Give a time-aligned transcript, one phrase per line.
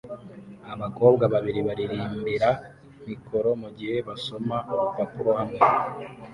[0.73, 2.49] Abakobwa babiri baririmbira
[3.07, 5.59] mikoro mugihe basoma urupapuro hamwe